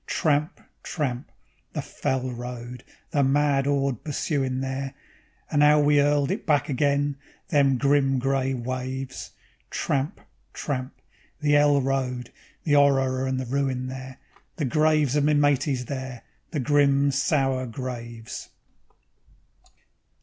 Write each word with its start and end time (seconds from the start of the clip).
Tramp, 0.07 0.59
tramp, 0.81 1.31
the 1.73 1.81
fell 1.83 2.31
road, 2.31 2.83
the 3.11 3.21
mad 3.23 3.67
'orde 3.67 4.03
pursuin' 4.03 4.59
there, 4.59 4.95
And 5.51 5.61
'ow 5.61 5.79
we 5.79 5.99
'urled 6.01 6.31
it 6.31 6.47
back 6.47 6.69
again, 6.69 7.17
them 7.49 7.77
grim, 7.77 8.17
grey 8.17 8.55
waves; 8.55 9.33
Tramp, 9.69 10.19
tramp, 10.53 10.95
the 11.39 11.55
'ell 11.55 11.79
road, 11.81 12.31
the 12.63 12.75
'orror 12.75 13.27
and 13.27 13.39
the 13.39 13.45
ruin 13.45 13.89
there, 13.89 14.17
The 14.55 14.65
graves 14.65 15.15
of 15.15 15.23
me 15.23 15.35
mateys 15.35 15.85
there, 15.85 16.23
the 16.49 16.59
grim, 16.59 17.11
sour 17.11 17.67
graves. 17.67 18.49